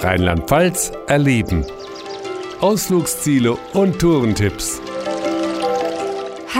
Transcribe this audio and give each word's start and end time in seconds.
Rheinland-Pfalz 0.00 0.92
erleben. 1.06 1.64
Ausflugsziele 2.60 3.56
und 3.72 3.98
Tourentipps. 3.98 4.80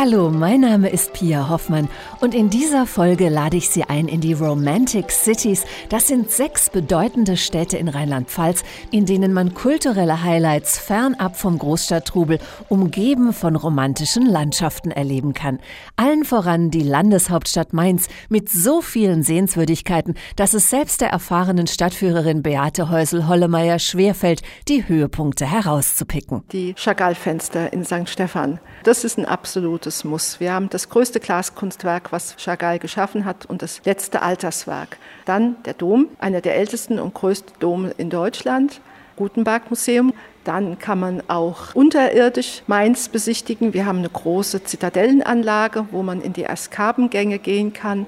Hallo, 0.00 0.30
mein 0.30 0.60
Name 0.60 0.90
ist 0.90 1.12
Pia 1.12 1.48
Hoffmann 1.48 1.88
und 2.20 2.32
in 2.32 2.50
dieser 2.50 2.86
Folge 2.86 3.28
lade 3.28 3.56
ich 3.56 3.68
Sie 3.68 3.82
ein 3.82 4.06
in 4.06 4.20
die 4.20 4.32
Romantic 4.32 5.10
Cities. 5.10 5.64
Das 5.88 6.06
sind 6.06 6.30
sechs 6.30 6.70
bedeutende 6.70 7.36
Städte 7.36 7.78
in 7.78 7.88
Rheinland-Pfalz, 7.88 8.62
in 8.92 9.06
denen 9.06 9.32
man 9.32 9.54
kulturelle 9.54 10.22
Highlights 10.22 10.78
fernab 10.78 11.36
vom 11.36 11.58
Großstadttrubel, 11.58 12.38
umgeben 12.68 13.32
von 13.32 13.56
romantischen 13.56 14.24
Landschaften 14.24 14.92
erleben 14.92 15.34
kann. 15.34 15.58
Allen 15.96 16.24
voran 16.24 16.70
die 16.70 16.84
Landeshauptstadt 16.84 17.72
Mainz 17.72 18.06
mit 18.28 18.48
so 18.48 18.80
vielen 18.80 19.24
Sehenswürdigkeiten, 19.24 20.14
dass 20.36 20.54
es 20.54 20.70
selbst 20.70 21.00
der 21.00 21.08
erfahrenen 21.08 21.66
Stadtführerin 21.66 22.44
Beate 22.44 22.88
Häusel-Hollemeier 22.88 23.80
schwerfällt, 23.80 24.42
die 24.68 24.86
Höhepunkte 24.86 25.44
herauszupicken. 25.44 26.44
Die 26.52 26.74
Chagall-Fenster 26.74 27.72
in 27.72 27.84
St. 27.84 28.08
Stephan. 28.08 28.60
Das 28.84 29.02
ist 29.02 29.18
ein 29.18 29.24
absolutes 29.24 29.87
absolutes 29.88 30.04
Muss. 30.04 30.38
Wir 30.38 30.52
haben 30.52 30.68
das 30.68 30.90
größte 30.90 31.18
Glaskunstwerk, 31.18 32.12
was 32.12 32.36
Chagall 32.36 32.78
geschaffen 32.78 33.24
hat 33.24 33.46
und 33.46 33.62
das 33.62 33.80
letzte 33.86 34.20
Alterswerk. 34.20 34.98
Dann 35.24 35.56
der 35.64 35.72
Dom, 35.72 36.08
einer 36.18 36.42
der 36.42 36.56
ältesten 36.56 36.98
und 36.98 37.14
größten 37.14 37.54
Dome 37.58 37.94
in 37.96 38.10
Deutschland, 38.10 38.82
Gutenberg 39.16 39.70
Museum. 39.70 40.12
Dann 40.44 40.78
kann 40.78 41.00
man 41.00 41.22
auch 41.28 41.74
unterirdisch 41.74 42.62
Mainz 42.66 43.08
besichtigen. 43.08 43.72
Wir 43.72 43.86
haben 43.86 44.00
eine 44.00 44.10
große 44.10 44.62
Zitadellenanlage, 44.62 45.86
wo 45.90 46.02
man 46.02 46.20
in 46.20 46.34
die 46.34 46.44
Eskabengänge 46.44 47.38
gehen 47.38 47.72
kann, 47.72 48.06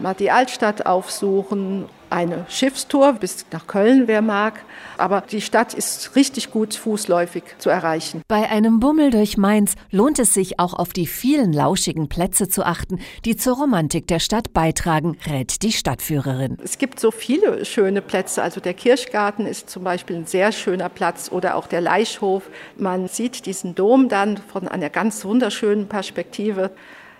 mal 0.00 0.14
die 0.14 0.30
Altstadt 0.30 0.86
aufsuchen 0.86 1.86
eine 2.14 2.46
Schiffstour 2.48 3.14
bis 3.14 3.44
nach 3.50 3.66
Köln, 3.66 4.04
wer 4.06 4.22
mag. 4.22 4.64
Aber 4.96 5.20
die 5.20 5.40
Stadt 5.40 5.74
ist 5.74 6.14
richtig 6.14 6.52
gut 6.52 6.74
fußläufig 6.74 7.42
zu 7.58 7.70
erreichen. 7.70 8.22
Bei 8.28 8.48
einem 8.48 8.78
Bummel 8.78 9.10
durch 9.10 9.36
Mainz 9.36 9.74
lohnt 9.90 10.20
es 10.20 10.32
sich 10.32 10.60
auch 10.60 10.74
auf 10.74 10.92
die 10.92 11.08
vielen 11.08 11.52
lauschigen 11.52 12.08
Plätze 12.08 12.48
zu 12.48 12.64
achten, 12.64 13.00
die 13.24 13.36
zur 13.36 13.56
Romantik 13.56 14.06
der 14.06 14.20
Stadt 14.20 14.52
beitragen, 14.52 15.18
rät 15.28 15.62
die 15.62 15.72
Stadtführerin. 15.72 16.56
Es 16.62 16.78
gibt 16.78 17.00
so 17.00 17.10
viele 17.10 17.64
schöne 17.64 18.00
Plätze. 18.00 18.42
Also 18.42 18.60
der 18.60 18.74
Kirchgarten 18.74 19.46
ist 19.46 19.68
zum 19.68 19.82
Beispiel 19.82 20.16
ein 20.16 20.26
sehr 20.26 20.52
schöner 20.52 20.88
Platz 20.88 21.32
oder 21.32 21.56
auch 21.56 21.66
der 21.66 21.80
Leichhof. 21.80 22.44
Man 22.76 23.08
sieht 23.08 23.46
diesen 23.46 23.74
Dom 23.74 24.08
dann 24.08 24.36
von 24.36 24.68
einer 24.68 24.90
ganz 24.90 25.24
wunderschönen 25.24 25.88
Perspektive. 25.88 26.70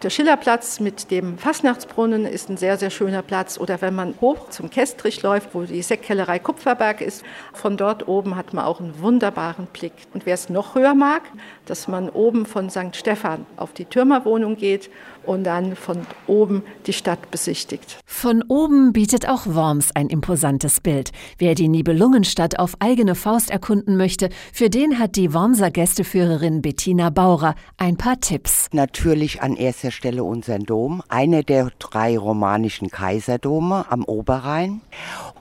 Der 0.05 0.11
Schillerplatz 0.11 0.81
mit 0.81 1.11
dem 1.11 1.39
Fastnachtsbrunnen 1.39 2.27
ist 2.27 2.51
ein 2.51 2.59
sehr, 2.59 2.77
sehr 2.77 2.91
schöner 2.91 3.23
Platz. 3.23 3.57
Oder 3.57 3.81
wenn 3.81 3.95
man 3.95 4.15
hoch 4.21 4.51
zum 4.51 4.69
Kestrich 4.69 5.23
läuft, 5.23 5.55
wo 5.55 5.63
die 5.63 5.81
Sektkellerei 5.81 6.39
Kupferberg 6.41 7.01
ist, 7.01 7.25
von 7.55 7.79
dort 7.79 8.07
oben 8.07 8.37
hat 8.37 8.53
man 8.53 8.67
auch 8.67 8.81
einen 8.81 9.01
wunderbaren 9.01 9.67
Blick. 9.73 9.95
Und 10.13 10.27
wer 10.27 10.35
es 10.35 10.51
noch 10.51 10.75
höher 10.75 10.95
mag, 10.95 11.23
dass 11.65 11.89
man 11.89 12.11
oben 12.11 12.45
von 12.45 12.69
St. 12.69 12.95
Stephan 12.95 13.47
auf 13.57 13.73
die 13.73 13.87
Türmerwohnung 13.87 14.57
geht 14.57 14.91
und 15.25 15.45
dann 15.45 15.75
von 15.75 16.07
oben 16.27 16.63
die 16.87 16.93
Stadt 16.93 17.31
besichtigt. 17.31 17.99
Von 18.05 18.43
oben 18.49 18.93
bietet 18.93 19.27
auch 19.27 19.47
Worms 19.47 19.91
ein 19.95 20.09
imposantes 20.09 20.83
Bild. 20.83 21.13
Wer 21.39 21.55
die 21.55 21.69
Nibelungenstadt 21.69 22.59
auf 22.59 22.75
eigene 22.79 23.15
Faust 23.15 23.51
erkunden 23.51 23.97
möchte, 23.97 24.29
für 24.53 24.69
den 24.69 24.99
hat 24.99 25.17
die 25.17 25.33
Wormser 25.33 25.71
Gästeführerin 25.71 26.61
Bettina 26.61 27.09
Baurer 27.09 27.55
ein 27.79 27.97
paar 27.97 28.21
Tipps. 28.21 28.69
Natürlich 28.73 29.41
an 29.41 29.57
erster 29.57 29.94
Stelle 29.95 30.25
unseren 30.25 30.65
Dom, 30.65 31.03
einer 31.09 31.43
der 31.43 31.71
drei 31.79 32.19
romanischen 32.19 32.91
Kaiserdome 32.91 33.87
am 33.89 34.05
Oberrhein. 34.05 34.83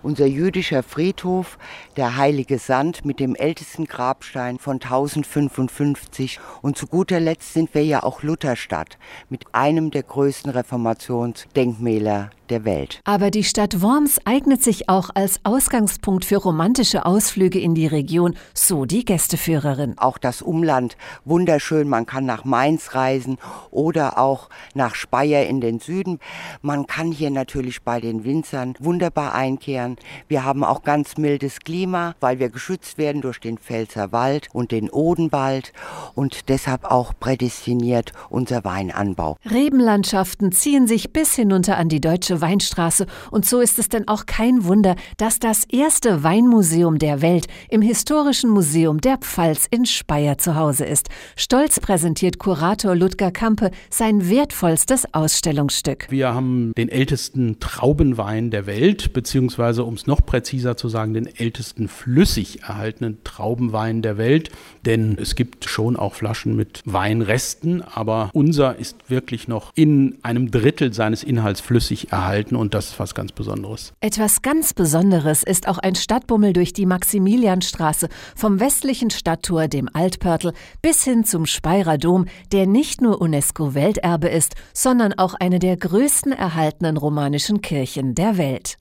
Unser 0.03 0.25
jüdischer 0.25 0.83
Friedhof, 0.83 1.57
der 1.97 2.17
Heilige 2.17 2.59
Sand 2.59 3.05
mit 3.05 3.19
dem 3.19 3.35
ältesten 3.35 3.85
Grabstein 3.85 4.59
von 4.59 4.75
1055. 4.75 6.39
Und 6.61 6.77
zu 6.77 6.87
guter 6.87 7.19
Letzt 7.19 7.53
sind 7.53 7.73
wir 7.73 7.83
ja 7.83 8.03
auch 8.03 8.23
Lutherstadt 8.23 8.97
mit 9.29 9.43
einem 9.53 9.91
der 9.91 10.03
größten 10.03 10.51
Reformationsdenkmäler 10.51 12.29
der 12.49 12.65
Welt. 12.65 13.01
Aber 13.05 13.31
die 13.31 13.43
Stadt 13.43 13.81
Worms 13.81 14.19
eignet 14.25 14.61
sich 14.61 14.89
auch 14.89 15.09
als 15.13 15.39
Ausgangspunkt 15.43 16.25
für 16.25 16.37
romantische 16.37 17.05
Ausflüge 17.05 17.59
in 17.59 17.73
die 17.73 17.87
Region, 17.87 18.35
so 18.53 18.85
die 18.85 19.05
Gästeführerin. 19.05 19.97
Auch 19.97 20.17
das 20.17 20.41
Umland 20.41 20.97
wunderschön. 21.25 21.87
Man 21.87 22.05
kann 22.05 22.25
nach 22.25 22.45
Mainz 22.45 22.93
reisen 22.93 23.37
oder 23.71 24.17
auch 24.17 24.42
nach 24.73 24.95
Speyer 24.95 25.45
in 25.45 25.61
den 25.61 25.79
Süden. 25.79 26.19
Man 26.61 26.87
kann 26.87 27.11
hier 27.11 27.29
natürlich 27.29 27.83
bei 27.83 27.99
den 27.99 28.23
Winzern 28.23 28.75
wunderbar 28.79 29.33
einkehren. 29.33 29.97
Wir 30.27 30.43
haben 30.43 30.63
auch 30.63 30.83
ganz 30.83 31.17
mildes 31.17 31.59
Klima, 31.59 32.15
weil 32.19 32.39
wir 32.39 32.49
geschützt 32.49 32.97
werden 32.97 33.21
durch 33.21 33.39
den 33.39 33.57
Pfälzer 33.57 34.11
Wald 34.11 34.49
und 34.53 34.71
den 34.71 34.89
Odenwald 34.89 35.73
und 36.15 36.49
deshalb 36.49 36.85
auch 36.85 37.13
prädestiniert 37.19 38.11
unser 38.29 38.63
Weinanbau. 38.63 39.37
Rebenlandschaften 39.49 40.51
ziehen 40.51 40.87
sich 40.87 41.11
bis 41.11 41.35
hinunter 41.35 41.77
an 41.77 41.89
die 41.89 42.01
deutsche 42.01 42.41
Weinstraße 42.41 43.07
und 43.31 43.45
so 43.45 43.59
ist 43.59 43.79
es 43.79 43.89
denn 43.89 44.07
auch 44.07 44.25
kein 44.25 44.65
Wunder, 44.65 44.95
dass 45.17 45.39
das 45.39 45.63
erste 45.65 46.23
Weinmuseum 46.23 46.99
der 46.99 47.21
Welt 47.21 47.47
im 47.69 47.81
Historischen 47.81 48.49
Museum 48.49 49.01
der 49.01 49.17
Pfalz 49.17 49.67
in 49.69 49.85
Speyer 49.85 50.37
zu 50.37 50.55
Hause 50.55 50.85
ist. 50.85 51.09
Stolz 51.35 51.79
präsentiert 51.79 52.39
Kurator 52.39 52.95
Ludger 52.95 53.31
Kampe 53.31 53.71
sein 53.89 54.22
wertvollstes 54.29 55.13
Ausstellungsstück. 55.13 56.07
Wir 56.09 56.33
haben 56.33 56.73
den 56.77 56.89
ältesten 56.89 57.59
Traubenwein 57.59 58.51
der 58.51 58.65
Welt, 58.65 59.13
beziehungsweise 59.13 59.83
um 59.83 59.95
es 59.95 60.07
noch 60.07 60.25
präziser 60.25 60.77
zu 60.77 60.89
sagen, 60.89 61.13
den 61.13 61.27
ältesten 61.27 61.87
flüssig 61.87 62.63
erhaltenen 62.63 63.17
Traubenwein 63.23 64.01
der 64.01 64.17
Welt. 64.17 64.49
Denn 64.85 65.17
es 65.19 65.35
gibt 65.35 65.65
schon 65.65 65.95
auch 65.95 66.13
Flaschen 66.13 66.55
mit 66.55 66.81
Weinresten, 66.85 67.81
aber 67.81 68.29
unser 68.33 68.77
ist 68.77 69.09
wirklich 69.09 69.47
noch 69.47 69.71
in 69.75 70.17
einem 70.23 70.51
Drittel 70.51 70.93
seines 70.93 71.23
Inhalts 71.23 71.61
flüssig 71.61 72.11
erhalten 72.11 72.55
und 72.55 72.73
das 72.73 72.89
ist 72.89 72.99
was 72.99 73.15
ganz 73.15 73.31
Besonderes. 73.31 73.93
Etwas 74.01 74.41
ganz 74.41 74.73
Besonderes 74.73 75.43
ist 75.43 75.67
auch 75.67 75.77
ein 75.77 75.95
Stadtbummel 75.95 76.53
durch 76.53 76.73
die 76.73 76.85
Maximilianstraße 76.85 78.09
vom 78.35 78.59
westlichen 78.59 79.09
Stadttor, 79.09 79.67
dem 79.67 79.89
Altpörtel, 79.93 80.53
bis 80.81 81.03
hin 81.03 81.23
zum 81.23 81.45
Speyerer 81.45 81.97
Dom, 81.97 82.25
der 82.51 82.67
nicht 82.67 83.01
nur 83.01 83.21
UNESCO-Welterbe 83.21 84.12
ist, 84.21 84.55
sondern 84.73 85.13
auch 85.13 85.33
eine 85.33 85.59
der 85.59 85.77
größten 85.77 86.31
erhaltenen 86.31 86.97
romanischen 86.97 87.61
Kirchen 87.61 88.15
der 88.15 88.37
Welt. 88.37 88.77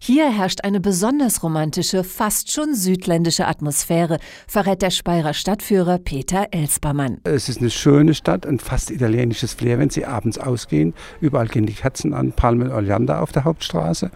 Hier 0.00 0.30
herrscht 0.30 0.62
eine 0.62 0.80
besonders 0.80 1.42
romantische, 1.42 2.04
fast 2.04 2.52
schon 2.52 2.74
südländische 2.74 3.46
Atmosphäre, 3.46 4.18
verrät 4.46 4.82
der 4.82 4.90
Speyerer 4.90 5.34
Stadtführer 5.34 5.98
Peter 5.98 6.48
Elspermann. 6.50 7.18
Es 7.24 7.48
ist 7.48 7.60
eine 7.60 7.70
schöne 7.70 8.14
Stadt, 8.14 8.46
ein 8.46 8.58
fast 8.58 8.90
italienisches 8.90 9.54
Flair, 9.54 9.78
wenn 9.78 9.90
Sie 9.90 10.04
abends 10.04 10.38
ausgehen. 10.38 10.94
Überall 11.20 11.48
gehen 11.48 11.66
die 11.66 11.72
Kerzen 11.72 12.14
an, 12.14 12.32
Palmen 12.32 12.70
Oleander 12.70 13.22
auf 13.22 13.32
der 13.32 13.44
Hauptstraße. 13.44 14.10